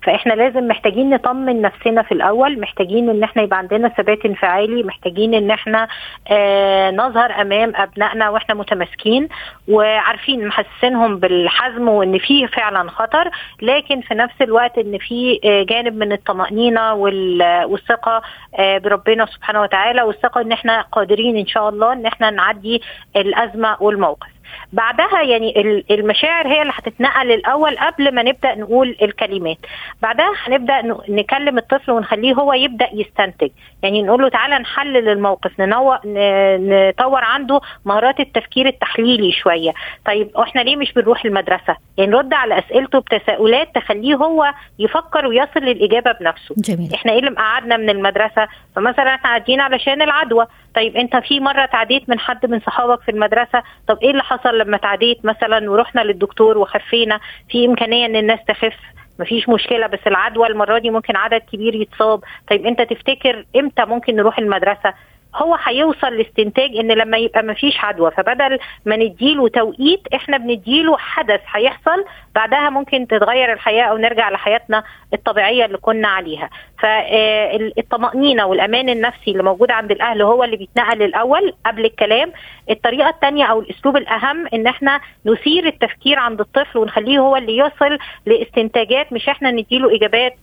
فإحنا 0.05 0.33
لازم 0.33 0.67
محتاجين 0.67 1.09
نطمن 1.09 1.61
نفسنا 1.61 2.01
في 2.01 2.11
الأول 2.11 2.59
محتاجين 2.59 3.09
إن 3.09 3.23
إحنا 3.23 3.41
يبقى 3.41 3.57
عندنا 3.59 3.89
ثبات 3.89 4.25
انفعالي 4.25 4.83
محتاجين 4.83 5.33
إن 5.33 5.51
إحنا 5.51 5.87
آه 6.31 6.91
نظهر 6.91 7.41
أمام 7.41 7.71
أبنائنا 7.75 8.29
وإحنا 8.29 8.55
متماسكين 8.55 9.29
وعارفين 9.67 10.47
محسسينهم 10.47 11.17
بالحزم 11.19 11.87
وإن 11.87 12.17
في 12.17 12.47
فعلا 12.47 12.89
خطر 12.89 13.29
لكن 13.61 14.01
في 14.01 14.13
نفس 14.15 14.41
الوقت 14.41 14.77
إن 14.77 14.97
في 14.97 15.39
آه 15.45 15.63
جانب 15.63 15.95
من 15.97 16.11
الطمأنينة 16.11 16.93
والثقة 16.93 18.21
آه 18.59 18.77
بربنا 18.77 19.25
سبحانه 19.25 19.61
وتعالى 19.61 20.01
والثقة 20.01 20.41
إن 20.41 20.51
إحنا 20.51 20.81
قادرين 20.81 21.37
إن 21.37 21.47
شاء 21.47 21.69
الله 21.69 21.93
إن 21.93 22.05
إحنا 22.05 22.29
نعدي 22.29 22.81
الأزمة 23.15 23.77
والموقف. 23.79 24.34
بعدها 24.73 25.21
يعني 25.21 25.83
المشاعر 25.91 26.47
هي 26.47 26.61
اللي 26.61 26.73
هتتنقل 26.75 27.31
الأول 27.31 27.77
قبل 27.77 28.15
ما 28.15 28.23
نبدأ 28.23 28.55
نقول 28.55 28.95
الكلمات. 29.01 29.57
بعدها 30.01 30.31
هنبدأ 30.43 30.97
نكلم 31.09 31.57
الطفل 31.57 31.91
ونخليه 31.91 32.33
هو 32.33 32.53
يبدأ 32.53 32.89
يستنتج. 32.93 33.49
يعني 33.83 34.01
نقول 34.03 34.21
له 34.21 34.29
تعالى 34.29 34.57
نحلل 34.59 35.09
الموقف 35.09 35.51
نطور 35.59 37.23
عنده 37.23 37.61
مهارات 37.85 38.19
التفكير 38.19 38.67
التحليلي 38.67 39.31
شوية. 39.31 39.71
طيب 40.05 40.37
إحنا 40.37 40.61
ليه 40.61 40.75
مش 40.75 40.93
بنروح 40.93 41.25
المدرسة؟ 41.25 41.77
يعني 41.97 42.11
نرد 42.11 42.33
على 42.33 42.59
أسئلته 42.59 42.99
بتساؤلات 42.99 43.75
تخليه 43.75 44.15
هو 44.15 44.53
يفكر 44.79 45.27
ويصل 45.27 45.59
للإجابة 45.59 46.11
بنفسه. 46.11 46.55
جميل. 46.57 46.93
إحنا 46.93 47.11
إيه 47.11 47.19
اللي 47.19 47.31
مقعدنا 47.31 47.77
من 47.77 47.89
المدرسة؟ 47.89 48.47
فمثلا 48.75 49.15
إحنا 49.15 49.29
قاعدين 49.29 49.61
علشان 49.61 50.01
العدوى. 50.01 50.45
طيب 50.75 50.97
انت 50.97 51.15
في 51.15 51.39
مرة 51.39 51.65
تعديت 51.65 52.09
من 52.09 52.19
حد 52.19 52.45
من 52.45 52.59
صحابك 52.59 53.01
في 53.01 53.11
المدرسة؟ 53.11 53.63
طب 53.87 53.97
إيه 54.03 54.11
اللي 54.11 54.23
حصل 54.23 54.57
لما 54.57 54.77
تعديت 54.77 55.25
مثلا 55.25 55.71
ورحنا 55.71 56.01
للدكتور 56.01 56.57
وخفينا؟ 56.57 57.19
في 57.49 57.65
إمكانية 57.65 58.05
إن 58.05 58.15
الناس 58.15 58.39
تخف؟ 58.47 58.75
مفيش 59.19 59.49
مشكلة 59.49 59.87
بس 59.87 59.99
العدوى 60.07 60.47
المرة 60.47 60.77
دي 60.79 60.89
ممكن 60.89 61.15
عدد 61.15 61.41
كبير 61.51 61.75
يتصاب. 61.75 62.23
طيب 62.49 62.65
انت 62.65 62.81
تفتكر 62.81 63.45
إمتى 63.55 63.85
ممكن 63.85 64.15
نروح 64.15 64.39
المدرسة؟ 64.39 64.93
هو 65.35 65.57
هيوصل 65.63 66.13
لاستنتاج 66.17 66.75
إن 66.77 66.91
لما 66.91 67.17
يبقى 67.17 67.43
ما 67.43 67.53
فيش 67.53 67.83
عدوى 67.83 68.11
فبدل 68.11 68.59
ما 68.85 68.95
نديله 68.95 69.47
توقيت 69.47 70.01
إحنا 70.15 70.37
بنديله 70.37 70.97
حدث 70.97 71.41
هيحصل 71.51 72.05
بعدها 72.35 72.69
ممكن 72.69 73.07
تتغير 73.07 73.53
الحياة 73.53 73.83
أو 73.83 73.97
نرجع 73.97 74.29
لحياتنا 74.29 74.83
الطبيعية 75.13 75.65
اللي 75.65 75.77
كنا 75.77 76.07
عليها. 76.07 76.49
فالطمانينه 76.79 78.45
والأمان 78.45 78.89
النفسي 78.89 79.31
اللي 79.31 79.43
موجود 79.43 79.71
عند 79.71 79.91
الأهل 79.91 80.21
هو 80.21 80.43
اللي 80.43 80.57
بيتنقل 80.57 81.03
الأول 81.03 81.53
قبل 81.65 81.85
الكلام. 81.85 82.31
الطريقة 82.69 83.09
الثانية 83.09 83.45
أو 83.45 83.59
الأسلوب 83.59 83.97
الأهم 83.97 84.47
إن 84.53 84.67
إحنا 84.67 84.99
نثير 85.25 85.67
التفكير 85.67 86.19
عند 86.19 86.39
الطفل 86.39 86.77
ونخليه 86.79 87.19
هو 87.19 87.35
اللي 87.37 87.57
يصل 87.57 87.97
لاستنتاجات 88.25 89.13
مش 89.13 89.29
إحنا 89.29 89.51
نديله 89.51 89.95
إجابات 89.95 90.35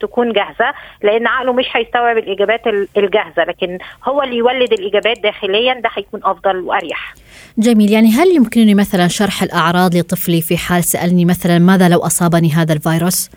تكون 0.00 0.32
جاهزة 0.32 0.74
لأن 1.02 1.26
عقله 1.26 1.52
مش 1.52 1.66
هيستوعب 1.72 2.18
الإجابات 2.18 2.66
الجاهزة 2.96 3.44
لكن 3.44 3.78
هو 4.04 4.22
اللي 4.22 4.35
يولد 4.36 4.72
الإجابات 4.72 5.20
داخليا 5.22 5.74
ده 5.74 5.90
هيكون 5.94 6.20
أفضل 6.24 6.56
وأريح. 6.56 7.14
جميل. 7.58 7.90
يعني 7.90 8.08
هل 8.08 8.36
يمكنني 8.36 8.74
مثلا 8.74 9.08
شرح 9.08 9.42
الأعراض 9.42 9.94
لطفلي 9.96 10.40
في 10.40 10.56
حال 10.56 10.84
سألني 10.84 11.24
مثلا 11.24 11.58
ماذا 11.58 11.88
لو 11.88 11.98
أصابني 11.98 12.52
هذا 12.52 12.72
الفيروس؟ 12.72 13.30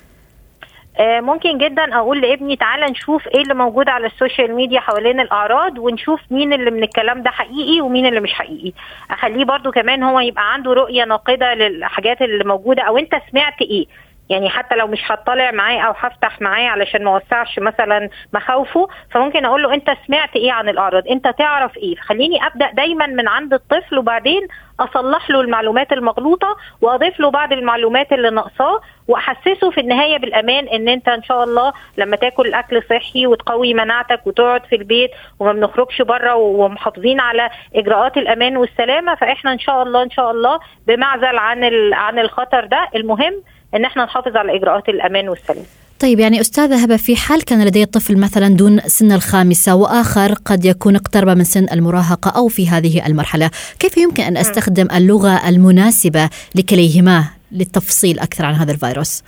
ممكن 1.01 1.57
جدا 1.57 1.95
أقول 1.95 2.21
لابني 2.21 2.55
تعالى 2.55 2.85
نشوف 2.85 3.27
إيه 3.27 3.41
اللي 3.41 3.53
موجود 3.53 3.89
على 3.89 4.07
ال 4.07 4.14
social 4.14 4.55
media 4.55 4.79
حوالين 4.79 5.19
الأعراض 5.19 5.77
ونشوف 5.79 6.19
مين 6.31 6.53
اللي 6.53 6.71
من 6.71 6.83
الكلام 6.83 7.23
ده 7.23 7.29
حقيقي 7.29 7.81
ومين 7.81 8.05
اللي 8.05 8.19
مش 8.19 8.33
حقيقي. 8.33 8.71
أخليه 9.11 9.45
برضو 9.45 9.71
كمان 9.71 10.03
هو 10.03 10.19
يبقى 10.19 10.53
عنده 10.53 10.73
رؤية 10.73 11.03
ناقدة 11.05 11.53
للحاجات 11.53 12.21
اللي 12.21 12.43
موجودة. 12.43 12.81
أو 12.83 12.97
أنت 12.97 13.11
سمعت 13.31 13.61
إيه؟ 13.61 13.85
يعني 14.29 14.49
حتى 14.49 14.75
لو 14.75 14.87
مش 14.87 14.99
هطلع 15.11 15.51
معاه 15.51 15.79
أو 15.79 15.93
هفتح 15.97 16.41
معاه 16.41 16.67
علشان 16.67 17.03
ما 17.03 17.11
اوسعش 17.13 17.59
مثلا 17.59 18.09
مخاوفه 18.33 18.87
فممكن 19.11 19.45
أقول 19.45 19.63
له 19.63 19.73
أنت 19.73 19.91
سمعت 20.07 20.35
إيه 20.35 20.51
عن 20.51 20.69
الأعراض؟ 20.69 21.07
أنت 21.07 21.27
تعرف 21.37 21.77
إيه؟ 21.77 21.95
فخليني 21.95 22.45
أبدأ 22.47 22.71
دايما 22.71 23.05
من 23.07 23.27
عند 23.27 23.53
الطفل 23.53 23.97
وبعدين 23.97 24.47
أصلح 24.79 25.29
له 25.29 25.41
المعلومات 25.41 25.93
المغلوطة 25.93 26.57
وأضيف 26.81 27.19
له 27.19 27.29
بعض 27.31 27.53
المعلومات 27.53 28.13
اللي 28.13 28.29
ناقصاه 28.29 28.81
وأحسسه 29.07 29.71
في 29.71 29.81
النهاية 29.81 30.17
بالأمان 30.17 30.67
إن 30.67 30.89
أنت 30.89 31.09
إن 31.09 31.23
شاء 31.23 31.43
الله 31.43 31.73
لما 31.97 32.15
تاكل 32.15 32.53
أكل 32.53 32.83
صحي 32.89 33.27
وتقوي 33.27 33.73
مناعتك 33.73 34.27
وتقعد 34.27 34.65
في 34.65 34.75
البيت 34.75 35.11
وما 35.39 35.53
بنخرجش 35.53 36.01
بره 36.01 36.35
ومحافظين 36.35 37.19
على 37.19 37.49
إجراءات 37.75 38.17
الأمان 38.17 38.57
والسلامة 38.57 39.15
فإحنا 39.15 39.51
إن 39.53 39.59
شاء 39.59 39.83
الله 39.83 40.03
إن 40.03 40.09
شاء 40.11 40.31
الله 40.31 40.59
بمعزل 40.87 41.37
عن 41.37 41.63
عن 41.93 42.19
الخطر 42.19 42.65
ده. 42.65 42.87
المهم 42.95 43.43
إن 43.75 43.85
إحنا 43.85 44.03
نحافظ 44.05 44.37
على 44.37 44.55
إجراءات 44.57 44.89
الأمان 44.89 45.29
والسلام 45.29 45.65
طيب 45.99 46.19
يعني 46.19 46.41
أستاذة 46.41 46.83
هبة 46.83 46.97
في 46.97 47.15
حال 47.15 47.45
كان 47.45 47.65
لدي 47.65 47.85
طفل 47.85 48.17
مثلا 48.17 48.47
دون 48.47 48.79
سن 48.79 49.11
الخامسة 49.11 49.75
وآخر 49.75 50.33
قد 50.33 50.65
يكون 50.65 50.95
اقترب 50.95 51.29
من 51.29 51.43
سن 51.43 51.65
المراهقة 51.71 52.31
أو 52.31 52.47
في 52.47 52.69
هذه 52.69 53.05
المرحلة 53.05 53.49
كيف 53.79 53.97
يمكن 53.97 54.23
أن 54.23 54.37
أستخدم 54.37 54.87
اللغة 54.95 55.49
المناسبة 55.49 56.29
لكليهما 56.55 57.25
للتفصيل 57.51 58.19
أكثر 58.19 58.45
عن 58.45 58.53
هذا 58.53 58.71
الفيروس؟ 58.71 59.23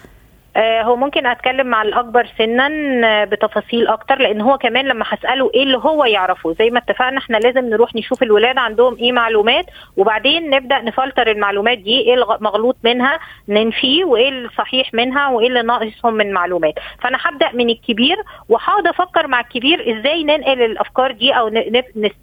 هو 0.57 0.95
ممكن 0.95 1.25
أتكلم 1.25 1.67
مع 1.67 1.81
الأكبر 1.81 2.27
سنا 2.37 3.25
بتفاصيل 3.25 3.87
أكتر 3.87 4.15
لأن 4.19 4.41
هو 4.41 4.57
كمان 4.57 4.85
لما 4.85 5.05
هسأله 5.07 5.51
إيه 5.55 5.63
اللي 5.63 5.77
هو 5.77 6.05
يعرفه. 6.05 6.53
زي 6.53 6.69
ما 6.69 6.79
اتفقنا 6.79 7.17
إحنا 7.17 7.37
لازم 7.37 7.69
نروح 7.69 7.95
نشوف 7.95 8.23
الولاد 8.23 8.57
عندهم 8.57 8.95
إيه 8.97 9.11
معلومات 9.11 9.65
وبعدين 9.97 10.49
نبدأ 10.49 10.81
نفلتر 10.81 11.31
المعلومات 11.31 11.77
دي 11.77 11.99
إيه 11.99 12.13
المغلوط 12.13 12.75
منها 12.83 13.19
ننفيه 13.49 14.05
وإيه 14.05 14.29
الصحيح 14.29 14.93
منها 14.93 15.27
وإيه 15.27 15.47
اللي 15.47 15.61
ناقصهم 15.61 16.13
من 16.13 16.31
معلومات. 16.33 16.73
فأنا 17.01 17.17
هبدأ 17.21 17.49
من 17.53 17.69
الكبير 17.69 18.17
وهقعد 18.49 18.87
أفكر 18.87 19.27
مع 19.27 19.39
الكبير 19.39 19.99
إزاي 19.99 20.23
ننقل 20.23 20.61
الأفكار 20.61 21.11
دي 21.11 21.31
أو 21.33 21.49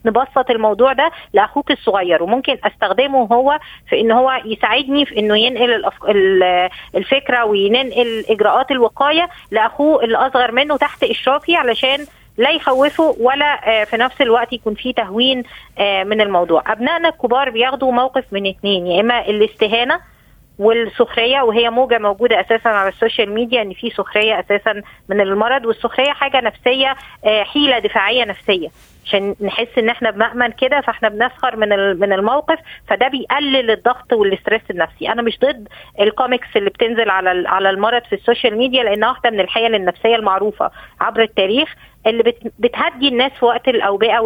نبسط 0.05 0.51
الموضوع 0.51 0.93
ده 0.93 1.11
لأخوك 1.35 1.71
الصغير. 1.71 2.23
وممكن 2.23 2.57
أستخدمه 2.65 3.29
هو 3.33 3.59
في 3.89 4.01
إن 4.01 4.11
هو 4.11 4.41
يساعدني 4.45 5.07
في 5.07 5.19
إنه 5.19 5.39
ينقل 5.39 5.85
الفكرة 6.95 7.45
وينقل 7.45 8.18
اجراءات 8.29 8.71
الوقاية 8.71 9.29
لأخوه 9.51 10.05
اللي 10.05 10.17
اصغر 10.17 10.53
منه 10.53 10.77
تحت 10.77 11.03
اشرافي 11.05 11.57
علشان 11.57 12.07
لا 12.39 12.51
يخوفه 12.51 13.17
ولا 13.21 13.85
في 13.85 13.97
نفس 13.97 14.21
الوقت 14.21 14.53
يكون 14.53 14.75
في 14.75 14.93
تهوين 14.93 15.43
من 15.81 16.21
الموضوع. 16.21 16.63
أبنائنا 16.67 17.09
الكبار 17.09 17.51
بياخدوا 17.51 17.93
موقف 17.93 18.25
من 18.33 18.47
اتنين 18.47 18.87
يا 18.87 19.01
إما 19.01 19.21
الاستهانة 19.29 20.01
والسخرية 20.59 21.41
وهي 21.43 21.71
موجة 21.71 21.99
موجودة 21.99 22.41
أساسا 22.41 22.69
على 22.69 22.89
ال 22.89 22.95
social 22.95 23.35
media 23.35 23.63
إن 23.63 23.73
في 23.73 23.91
سخرية 23.91 24.41
أساسا 24.41 24.83
من 25.09 25.21
المرض 25.21 25.65
والسخرية 25.65 26.13
حاجة 26.13 26.41
نفسية 26.41 26.97
حيلة 27.25 27.79
دفاعية 27.79 28.25
نفسية. 28.25 28.69
عشان 29.09 29.35
نحس 29.41 29.79
إن 29.79 29.89
إحنا 29.89 30.11
بمأمن 30.11 30.51
كده 30.53 30.81
فإحنا 30.81 31.09
بنسخر 31.09 31.57
من 31.57 31.69
من 32.01 32.13
الموقف 32.13 32.59
فده 32.89 33.09
بيقلل 33.09 33.71
الضغط 33.71 34.13
وال 34.13 34.25
stress 34.25 34.61
النفسي. 34.71 35.09
أنا 35.13 35.23
مش 35.23 35.39
ضد 35.39 35.69
الكوميكس 36.01 36.47
اللي 36.57 36.71
بتنزل 36.71 37.11
على 37.11 37.49
على 37.49 37.71
المرض 37.71 38.03
في 38.03 38.15
ال 38.15 38.21
social 38.21 38.59
media 38.59 38.85
لأنها 38.85 39.09
واحدة 39.09 39.31
من 39.31 39.41
الحيل 39.41 39.75
النفسية 39.75 40.17
المعروفة 40.17 40.71
عبر 41.01 41.23
التاريخ 41.23 41.75
اللي 42.07 42.35
بتهدي 42.59 43.09
الناس 43.09 43.33
في 43.33 43.45
وقت 43.45 43.69
الأوبئة 43.69 44.19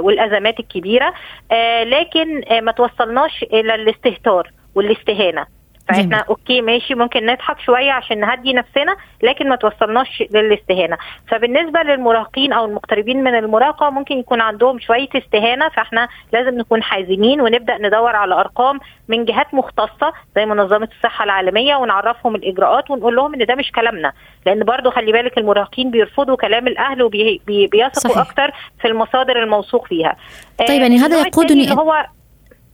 والأزمات 0.00 0.60
الكبيرة. 0.60 1.14
آه 1.52 1.84
لكن 1.84 2.42
آه 2.52 2.60
ما 2.60 2.72
توصلناش 2.72 3.42
إلى 3.42 3.74
الاستهتار 3.74 4.50
والاستهانة. 4.74 5.59
فاحنا 5.90 6.16
جميل. 6.16 6.24
أوكي 6.28 6.60
ماشي 6.60 6.94
ممكن 6.94 7.26
نضحك 7.26 7.60
شوية 7.60 7.92
عشان 7.92 8.20
نهدي 8.20 8.52
نفسنا 8.52 8.96
لكن 9.22 9.48
ما 9.48 9.56
توصلناش 9.56 10.22
للاستهانة. 10.34 10.98
فبالنسبة 11.28 11.82
للمراهقين 11.82 12.52
أو 12.52 12.64
المقتربين 12.64 13.24
من 13.24 13.34
المراهقة 13.34 13.90
ممكن 13.90 14.18
يكون 14.18 14.40
عندهم 14.40 14.78
شوية 14.78 15.08
استهانة 15.14 15.68
فاحنا 15.68 16.08
لازم 16.32 16.58
نكون 16.58 16.82
حازمين 16.82 17.40
ونبدأ 17.40 17.78
ندور 17.78 18.16
على 18.16 18.34
أرقام 18.34 18.80
من 19.08 19.24
جهات 19.24 19.54
مختصة 19.54 20.12
زي 20.36 20.46
منظمة 20.46 20.88
الصحة 20.96 21.24
العالمية 21.24 21.76
ونعرفهم 21.76 22.34
الإجراءات 22.34 22.90
ونقول 22.90 23.16
لهم 23.16 23.34
إن 23.34 23.46
ده 23.46 23.54
مش 23.54 23.72
كلامنا. 23.72 24.12
لأن 24.46 24.64
برضو 24.64 24.90
خلي 24.90 25.12
بالك 25.12 25.38
المراهقين 25.38 25.90
بيرفضوا 25.90 26.36
كلام 26.36 26.66
الأهل 26.66 27.02
وبيثقوا 27.02 28.20
أكتر 28.20 28.50
في 28.80 28.88
المصادر 28.88 29.42
الموثوق 29.42 29.86
فيها. 29.86 30.16
طيب 30.58 30.80
يعني 30.80 30.98
هذا 30.98 31.20
يقودني 31.20 31.72
هو 31.72 32.06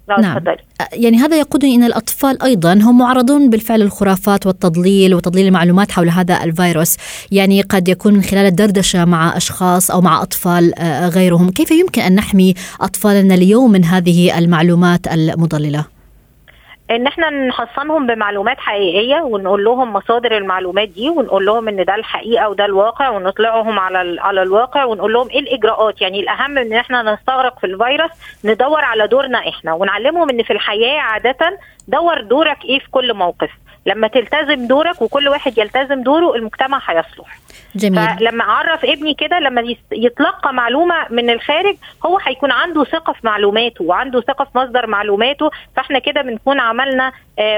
نعم. 0.08 0.44
يعني 0.92 1.16
هذا 1.16 1.38
يقودني 1.38 1.74
ان 1.74 1.84
الأطفال 1.84 2.42
أيضا 2.42 2.72
هم 2.72 2.98
معرضون 2.98 3.50
بالفعل 3.50 3.80
للخرافات 3.80 4.46
والتضليل 4.46 5.14
وتضليل 5.14 5.46
المعلومات 5.46 5.92
حول 5.92 6.10
هذا 6.10 6.44
الفيروس، 6.44 6.96
يعني 7.30 7.62
قد 7.62 7.88
يكون 7.88 8.14
من 8.14 8.22
خلال 8.22 8.46
الدردشة 8.46 9.04
مع 9.04 9.36
أشخاص 9.36 9.90
أو 9.90 10.00
مع 10.00 10.22
أطفال 10.22 10.72
غيرهم، 11.14 11.50
كيف 11.50 11.70
يمكن 11.70 12.02
أن 12.02 12.14
نحمي 12.14 12.54
أطفالنا 12.80 13.34
اليوم 13.34 13.72
من 13.72 13.84
هذه 13.84 14.38
المعلومات 14.38 15.08
المضللة؟ 15.08 15.95
إن 16.90 17.06
إحنا 17.06 17.30
نحصنهم 17.30 18.06
بمعلومات 18.06 18.58
حقيقية 18.60 19.16
ونقول 19.20 19.64
لهم 19.64 19.92
مصادر 19.92 20.36
المعلومات 20.36 20.88
دي 20.88 21.08
ونقول 21.10 21.46
لهم 21.46 21.68
إن 21.68 21.84
ده 21.84 21.94
الحقيقة 21.94 22.48
وده 22.48 22.64
الواقع 22.64 23.08
ونطلعهم 23.08 23.78
على 23.78 24.20
على 24.20 24.42
الواقع 24.42 24.84
ونقول 24.84 25.12
لهم 25.12 25.28
إيه 25.30 25.40
الإجراءات؟ 25.40 26.02
يعني 26.02 26.20
الأهم 26.20 26.58
إن 26.58 26.72
إحنا 26.72 27.02
نستغرق 27.14 27.58
في 27.58 27.66
الفيروس 27.66 28.10
ندور 28.44 28.84
على 28.84 29.06
دورنا 29.06 29.38
إحنا 29.38 29.72
ونعلمهم 29.74 30.30
إن 30.30 30.42
في 30.42 30.52
الحياة 30.52 31.00
عادة 31.00 31.58
دور 31.88 32.20
دورك 32.20 32.64
إيه 32.64 32.78
في 32.78 32.90
كل 32.90 33.14
موقف. 33.14 33.50
لما 33.86 34.08
تلتزم 34.08 34.66
دورك 34.66 35.02
وكل 35.02 35.28
واحد 35.28 35.58
يلتزم 35.58 36.02
دوره 36.02 36.36
المجتمع 36.36 36.80
هيصلح. 36.86 37.38
جميل. 37.76 38.18
فلما 38.18 38.44
اعرف 38.44 38.84
ابني 38.84 39.14
كده 39.14 39.38
لما 39.38 39.62
يتلقى 39.92 40.54
معلومة 40.54 40.94
من 41.10 41.30
الخارج 41.30 41.76
هو 42.06 42.18
هيكون 42.18 42.50
عنده 42.50 42.84
ثقة 42.84 43.12
في 43.12 43.20
معلوماته 43.24 43.84
وعنده 43.84 44.20
ثقة 44.20 44.44
في 44.44 44.58
مصدر 44.58 44.86
معلوماته 44.86 45.50
فاحنا 45.76 45.98
كده 45.98 46.22
بنكون 46.22 46.60
عملنا 46.60 47.12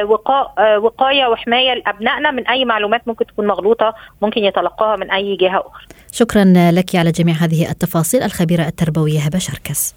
وقاء 0.04 0.78
وقاية 0.78 1.26
وحماية 1.26 1.74
لأبنائنا 1.74 2.30
من 2.30 2.48
أي 2.48 2.64
معلومات 2.64 3.08
ممكن 3.08 3.26
تكون 3.26 3.46
مغلوطة 3.46 3.94
ممكن 4.22 4.44
يتلقاها 4.44 4.96
من 4.96 5.10
أي 5.10 5.36
جهة 5.36 5.58
أخرى. 5.58 5.86
شكرا 6.12 6.44
لك 6.72 6.96
على 6.96 7.10
جميع 7.10 7.34
هذه 7.34 7.70
التفاصيل. 7.70 8.22
الخبيرة 8.22 8.62
التربوية 8.62 9.20
هبة 9.20 9.38
شركس. 9.38 9.94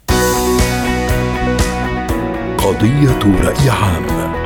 قضية 2.58 3.46
رأي 3.48 3.70
عام. 3.70 4.41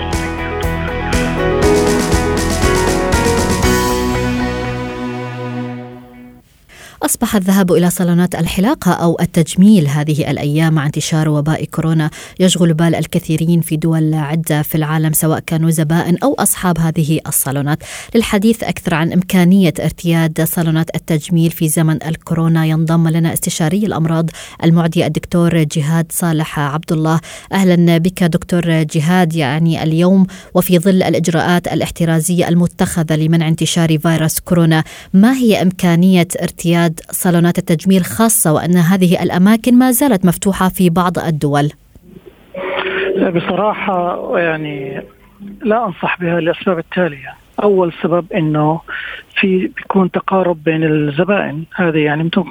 أصبح 7.06 7.36
الذهاب 7.36 7.72
إلى 7.72 7.90
صالونات 7.90 8.34
الحلاقة 8.34 8.92
أو 8.92 9.16
التجميل 9.20 9.88
هذه 9.88 10.30
الأيام 10.30 10.74
مع 10.74 10.86
انتشار 10.86 11.28
وباء 11.28 11.64
كورونا 11.64 12.10
يشغل 12.40 12.74
بال 12.74 12.94
الكثيرين 12.94 13.60
في 13.60 13.76
دول 13.76 14.14
عدة 14.14 14.62
في 14.62 14.74
العالم 14.74 15.12
سواء 15.12 15.38
كانوا 15.38 15.70
زبائن 15.70 16.18
أو 16.18 16.34
أصحاب 16.34 16.78
هذه 16.78 17.20
الصالونات. 17.26 17.78
للحديث 18.14 18.62
أكثر 18.62 18.94
عن 18.94 19.12
إمكانية 19.12 19.72
ارتياد 19.80 20.44
صالونات 20.44 20.96
التجميل 20.96 21.50
في 21.50 21.68
زمن 21.68 22.02
الكورونا 22.02 22.66
ينضم 22.66 23.08
لنا 23.08 23.32
استشاري 23.32 23.86
الأمراض 23.86 24.30
المعدية 24.64 25.06
الدكتور 25.06 25.62
جهاد 25.62 26.06
صالح 26.12 26.58
عبد 26.58 26.92
الله 26.92 27.20
أهلا 27.52 27.98
بك 27.98 28.24
دكتور 28.24 28.82
جهاد 28.82 29.34
يعني 29.34 29.82
اليوم 29.82 30.26
وفي 30.54 30.78
ظل 30.78 31.02
الإجراءات 31.02 31.68
الاحترازية 31.68 32.48
المتخذة 32.48 33.16
لمنع 33.16 33.48
انتشار 33.48 33.98
فيروس 33.98 34.40
كورونا 34.40 34.84
ما 35.14 35.36
هي 35.36 35.62
إمكانية 35.62 36.28
ارتياد 36.42 36.95
صالونات 37.10 37.58
التجميل 37.58 38.04
خاصة 38.04 38.52
وأن 38.52 38.76
هذه 38.76 39.22
الأماكن 39.22 39.78
ما 39.78 39.90
زالت 39.90 40.24
مفتوحة 40.24 40.68
في 40.68 40.90
بعض 40.90 41.18
الدول. 41.18 41.70
بصراحة 43.34 44.38
يعني 44.38 45.02
لا 45.62 45.86
أنصح 45.86 46.20
بها 46.20 46.40
لأسباب 46.40 46.78
التالية. 46.78 47.34
أول 47.62 47.92
سبب 48.02 48.32
أنه 48.32 48.80
في 49.40 49.66
بيكون 49.76 50.10
تقارب 50.10 50.64
بين 50.64 50.84
الزبائن. 50.84 51.64
هذه 51.74 51.98
يعني 51.98 52.22
ممكن 52.22 52.50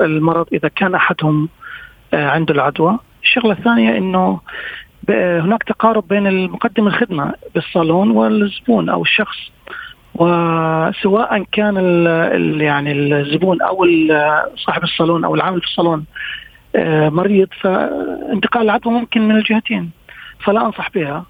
المرض 0.00 0.46
إذا 0.52 0.68
كان 0.68 0.94
أحدهم 0.94 1.48
آه، 2.14 2.28
عنده 2.30 2.54
العدوى. 2.54 2.98
الشغلة 3.22 3.52
الثانية 3.52 3.98
أنه 3.98 4.40
هناك 5.08 5.62
تقارب 5.62 6.08
بين 6.08 6.26
المقدم 6.26 6.86
الخدمة 6.86 7.34
بالصالون 7.54 8.10
والزبون 8.10 8.88
أو 8.88 9.02
الشخص. 9.02 9.36
وسواء 10.18 11.44
كان 11.52 11.74
ال 11.78 12.60
يعني 12.62 12.92
الزبون 12.92 13.62
أو 13.62 13.86
صاحب 14.56 14.82
الصالون 14.82 15.24
أو 15.24 15.34
العامل 15.34 15.60
في 15.60 15.66
الصالون 15.66 16.04
آه، 16.76 17.08
مريض 17.08 17.48
فانتقال 17.60 18.62
العدوى 18.62 18.92
ممكن 18.92 19.28
من 19.28 19.36
الجهتين 19.36 19.90
فلا 20.44 20.66
أنصح 20.66 20.90
بها. 20.90 21.24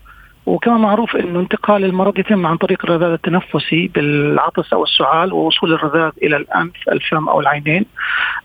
وكما 0.46 0.78
معروف 0.78 1.16
إنه 1.16 1.40
انتقال 1.40 1.84
المرض 1.84 2.18
يتم 2.18 2.46
عن 2.46 2.56
طريق 2.56 2.84
الرذاذ 2.84 3.10
التنفسي 3.10 3.90
بالعطس 3.94 4.72
أو 4.72 4.84
السعال 4.84 5.32
ووصول 5.32 5.72
الرذاذ 5.72 6.10
إلى 6.22 6.36
الأنف 6.36 6.88
الفم 6.92 7.28
أو 7.28 7.40
العينين 7.40 7.84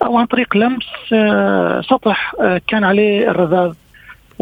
أو 0.02 0.18
عن 0.18 0.26
طريق 0.26 0.56
لمس 0.56 0.86
آه، 1.12 1.80
سطح 1.80 2.34
آه، 2.40 2.60
كان 2.68 2.84
عليه 2.84 3.30
الرذاذ 3.30 3.74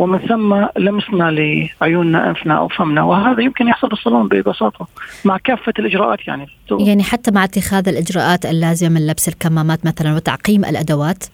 ومن 0.01 0.19
ثم 0.19 0.67
لمسنا 0.77 1.31
لعيوننا 1.31 2.29
أنفنا 2.29 2.59
أو 2.59 2.69
فمنا. 2.69 3.03
وهذا 3.03 3.43
يمكن 3.43 3.69
يحصل 3.69 3.89
بالصالون 3.89 4.29
ببساطة 4.29 4.87
مع 5.25 5.39
كافة 5.45 5.73
الإجراءات 5.79 6.29
يعني. 6.29 6.47
يعني 6.71 7.03
حتى 7.03 7.31
مع 7.31 7.45
اتخاذ 7.45 7.89
الإجراءات 7.89 8.47
اللازمة 8.47 8.89
من 8.89 9.07
لبس 9.07 9.29
الكمامات 9.29 9.87
مثلا 9.87 10.15
وتعقيم 10.15 10.65
الأدوات؟ 10.65 11.25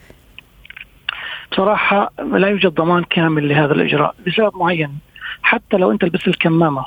بصراحه 1.52 2.12
لا 2.32 2.48
يوجد 2.48 2.74
ضمان 2.74 3.04
كامل 3.04 3.48
لهذا 3.48 3.72
الإجراء 3.72 4.14
لسبب 4.26 4.56
معين. 4.56 4.98
حتى 5.42 5.76
لو 5.76 5.92
أنت 5.92 6.04
لبست 6.04 6.28
الكمامة 6.28 6.86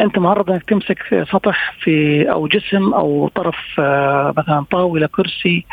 أنت 0.00 0.18
معرض 0.18 0.50
إنك 0.50 0.62
تمسك 0.62 1.24
سطح 1.30 1.74
في 1.80 2.24
أو 2.30 2.46
جسم 2.46 2.94
أو 2.94 3.28
طرف 3.28 3.56
آه، 3.78 4.34
مثلا 4.36 4.64
طاولة 4.70 5.06
كرسي 5.06 5.66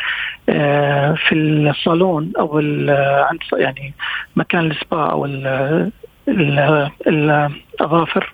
آه، 0.48 1.14
في 1.14 1.34
الصالون 1.34 2.32
أو 2.38 2.58
عند 3.28 3.40
يعني 3.52 3.94
مكان 4.36 4.70
السبا 4.70 5.06
أو 5.10 5.24
الاظافر 7.06 8.32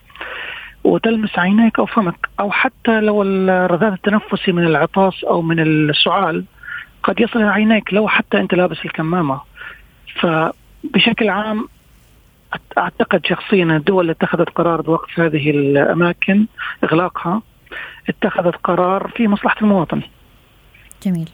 وتلمس 0.84 1.38
عينيك 1.38 1.78
أو 1.78 1.86
فمك. 1.86 2.28
أو 2.40 2.50
حتى 2.50 3.00
لو 3.00 3.22
الرذاذ 3.22 3.92
التنفسي 3.92 4.52
من 4.52 4.66
العطاس 4.66 5.24
أو 5.24 5.42
من 5.42 5.60
السعال 5.60 6.44
قد 7.02 7.20
يصل 7.20 7.38
إلى 7.38 7.50
عينيك 7.50 7.94
لو 7.94 8.08
حتى 8.08 8.38
أنت 8.38 8.54
لابس 8.54 8.84
الكمامة. 8.84 9.40
فبشكل 10.20 11.28
عام 11.28 11.68
أعتقد 12.78 13.26
شخصيا 13.26 13.64
الدول 13.64 14.00
اللي 14.00 14.12
اتخذت 14.12 14.48
قرار 14.48 14.80
بوقف 14.80 15.20
هذه 15.20 15.50
الأماكن 15.50 16.46
إغلاقها 16.84 17.42
اتخذت 18.08 18.54
قرار 18.64 19.12
في 19.16 19.28
مصلحة 19.28 19.56
المواطن. 19.62 20.02
جميل. 21.06 21.28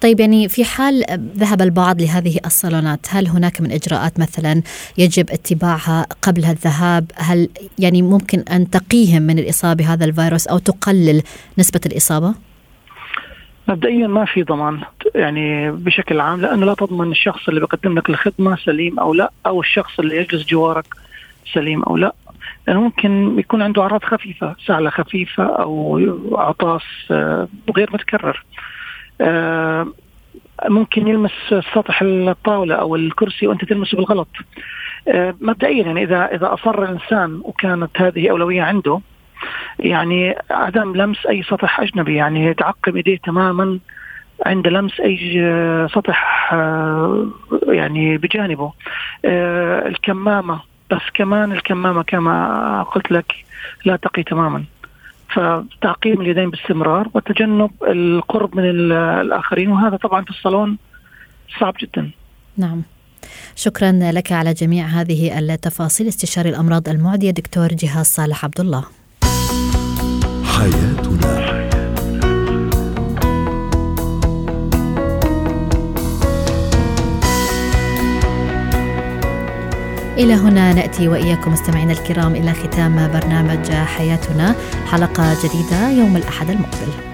طيب 0.00 0.20
يعني 0.20 0.48
في 0.48 0.64
حال 0.64 1.04
ذهب 1.36 1.62
البعض 1.62 2.02
لهذه 2.02 2.40
الصالونات 2.46 3.06
هل 3.10 3.28
هناك 3.28 3.60
من 3.60 3.72
إجراءات 3.72 4.20
مثلا 4.20 4.62
يجب 4.98 5.30
اتباعها 5.30 6.06
قبل 6.22 6.44
الذهاب 6.44 7.10
هل 7.16 7.48
يعني 7.78 8.02
ممكن 8.02 8.40
أن 8.40 8.70
تقيهم 8.70 9.22
من 9.22 9.38
الإصابة 9.38 9.84
بهذا 9.84 10.04
الفيروس 10.04 10.46
أو 10.46 10.58
تقلل 10.58 11.22
نسبة 11.58 11.80
الإصابة 11.86 12.34
مبدئيا 13.68 14.06
ما 14.06 14.24
في 14.24 14.42
ضمان 14.42 14.80
يعني 15.14 15.70
بشكل 15.70 16.20
عام 16.20 16.40
لأنه 16.40 16.66
لا 16.66 16.74
تضمن 16.74 17.10
الشخص 17.10 17.48
اللي 17.48 17.60
بيقدم 17.60 17.98
لك 17.98 18.10
الخدمة 18.10 18.56
سليم 18.56 18.98
أو 18.98 19.14
لا 19.14 19.32
أو 19.46 19.60
الشخص 19.60 19.98
اللي 19.98 20.16
يجلس 20.16 20.46
جوارك 20.46 20.86
سليم 21.54 21.82
أو 21.82 21.96
لا. 21.96 22.14
لأنه 22.66 22.80
ممكن 22.80 23.38
يكون 23.38 23.62
عنده 23.62 23.82
أعراض 23.82 24.04
خفيفة 24.04 24.56
سعله 24.66 24.90
خفيفة 24.90 25.44
أو 25.44 26.00
عطاس 26.32 26.82
آه، 27.10 27.48
غير 27.76 27.90
متكرر. 27.92 28.44
آه، 29.20 29.86
ممكن 30.68 31.08
يلمس 31.08 31.30
سطح 31.74 32.02
الطاولة 32.02 32.74
أو 32.74 32.96
الكرسي 32.96 33.46
وأنت 33.46 33.64
تلمسه 33.64 33.96
بالغلط. 33.96 34.28
آه، 35.08 35.34
مبدئيا 35.40 35.84
يعني 35.84 36.02
إذا 36.02 36.26
إذا 36.34 36.54
أصر 36.54 36.82
الإنسان 36.82 37.40
وكانت 37.44 37.90
هذه 38.00 38.30
أولوية 38.30 38.62
عنده 38.62 39.00
يعني 39.78 40.34
عدم 40.50 40.96
لمس 40.96 41.26
أي 41.26 41.42
سطح 41.42 41.80
أجنبي 41.80 42.14
يعني 42.14 42.54
تعقم 42.54 42.96
إيديه 42.96 43.18
تماما 43.18 43.78
عند 44.46 44.68
لمس 44.68 45.00
أي 45.00 45.18
سطح 45.94 46.50
آه، 46.52 47.26
يعني 47.68 48.18
بجانبه. 48.18 48.72
آه، 49.24 49.88
الكمامة 49.88 50.60
بس 50.90 51.02
كمان 51.14 51.52
الكمامة 51.52 52.02
كما 52.02 52.82
قلت 52.82 53.12
لك 53.12 53.32
لا 53.84 53.96
تقي 53.96 54.22
تماما. 54.22 54.64
فتعقيم 55.28 56.20
اليدين 56.20 56.50
باستمرار 56.50 57.08
وتجنب 57.14 57.70
القرب 57.82 58.56
من 58.56 58.64
الآخرين 58.70 59.68
وهذا 59.68 59.96
طبعا 59.96 60.24
في 60.24 60.30
الصالون 60.30 60.78
صعب 61.60 61.74
جدا. 61.80 62.10
نعم. 62.56 62.82
شكرا 63.56 63.92
لك 63.92 64.32
على 64.32 64.52
جميع 64.52 64.84
هذه 64.84 65.38
التفاصيل. 65.38 66.08
استشاري 66.08 66.48
الأمراض 66.48 66.88
المعدية 66.88 67.30
دكتور 67.30 67.68
جهاز 67.68 68.06
صالح 68.06 68.44
عبد 68.44 68.60
الله 68.60 68.84
حياتنا. 70.62 71.32
إلى 80.18 80.34
هنا 80.34 80.72
نأتي 80.72 81.08
وإياكم 81.08 81.52
مستمعينا 81.52 81.92
الكرام 81.92 82.34
إلى 82.34 82.52
ختام 82.52 83.08
برنامج 83.12 83.72
حياتنا 83.72 84.54
حلقة 84.86 85.36
جديدة 85.44 85.90
يوم 85.90 86.16
الأحد 86.16 86.50
المقبل. 86.50 87.11